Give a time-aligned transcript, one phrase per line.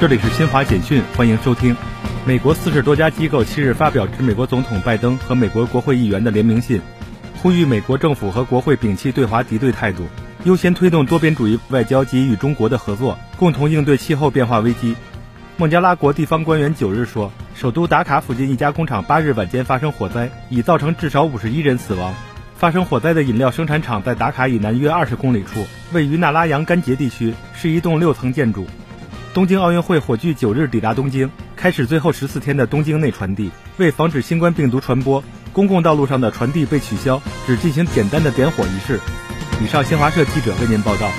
[0.00, 1.74] 这里是新华简讯，欢迎收听。
[2.26, 6.82] 美国四十多家机构七日发表致美国总统拜登和美国国会议员的联名信，
[7.40, 10.04] 呼吁美国政府和国会摒弃对华敌对态度，
[10.42, 14.96] 优先推动多边主义外交及与中国的合作，共同应对气候变化危机。
[15.56, 22.12] 孟加拉国地方官员九日说，首都达卡附近一家工厂八日晚间发生火灾，已造成至少五十一人死亡。
[22.56, 28.66] 发生火灾的饮料生产厂在达卡以南约二十公里处，位于纳拉扬干杰地区，是一栋六层建筑。
[29.34, 33.50] 东京奥运会火炬九日抵达东京，开始最后十四天的东京内传递。
[33.78, 39.00] 为防止新冠病毒传播，公共道路上的传递被取消，只进行简单的点火仪式。
[39.60, 41.10] 以上，新华社记者为您报道。